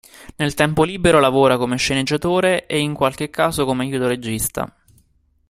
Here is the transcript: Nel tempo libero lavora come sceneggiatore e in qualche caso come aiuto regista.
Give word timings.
Nel 0.37 0.55
tempo 0.55 0.83
libero 0.83 1.19
lavora 1.19 1.59
come 1.59 1.77
sceneggiatore 1.77 2.65
e 2.65 2.79
in 2.79 2.95
qualche 2.95 3.29
caso 3.29 3.65
come 3.65 3.83
aiuto 3.83 4.07
regista. 4.07 4.75